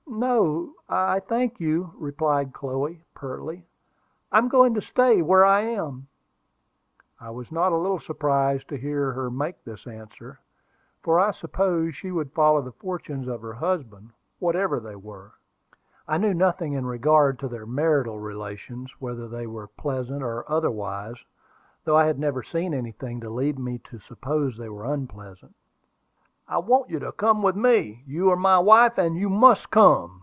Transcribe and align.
"No, 0.13 0.73
I 0.89 1.21
thank 1.21 1.59
you!" 1.59 1.93
replied 1.95 2.53
Chloe, 2.53 3.05
pertly. 3.15 3.65
"I'm 4.31 4.49
going 4.49 4.73
to 4.75 4.81
stay 4.81 5.21
where 5.21 5.45
I 5.45 5.61
am." 5.61 6.07
I 7.19 7.29
was 7.31 7.49
not 7.51 7.71
a 7.71 7.77
little 7.77 7.99
surprised 7.99 8.67
to 8.69 8.77
hear 8.77 9.13
her 9.13 9.31
make 9.31 9.63
this 9.63 9.87
answer, 9.87 10.39
for 11.01 11.17
I 11.17 11.31
supposed 11.31 11.95
she 11.95 12.11
would 12.11 12.33
follow 12.33 12.61
the 12.61 12.73
fortunes 12.73 13.27
of 13.29 13.41
her 13.41 13.53
husband, 13.53 14.11
whatever 14.37 14.79
they 14.81 14.97
were. 14.97 15.31
I 16.07 16.17
knew 16.17 16.33
nothing 16.35 16.73
in 16.73 16.85
regard 16.85 17.39
to 17.39 17.47
their 17.47 17.65
marital 17.65 18.19
relations, 18.19 18.91
whether 18.99 19.29
they 19.29 19.47
were 19.47 19.67
pleasant 19.69 20.21
or 20.21 20.45
otherwise, 20.51 21.15
though 21.85 21.95
I 21.95 22.05
had 22.05 22.19
never 22.19 22.43
seen 22.43 22.73
anything 22.73 23.21
to 23.21 23.29
lead 23.29 23.57
me 23.57 23.79
to 23.85 23.97
suppose 23.97 24.57
they 24.57 24.69
were 24.69 24.85
unpleasant. 24.85 25.55
"I 26.47 26.57
want 26.57 26.89
you 26.89 26.99
to 26.99 27.13
come 27.13 27.41
with 27.43 27.55
me; 27.55 28.03
you 28.05 28.29
are 28.29 28.35
my 28.35 28.59
wife 28.59 28.97
and 28.97 29.15
you 29.15 29.29
must 29.29 29.71
come!" 29.71 30.17